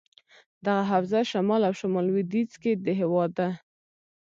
دغه 0.65 0.83
حوزه 0.91 1.19
شمال 1.31 1.61
او 1.67 1.73
شمال 1.81 2.05
لودیځ 2.11 2.51
کې 2.61 2.71
دهیواد 2.85 3.31
ده. 3.39 3.49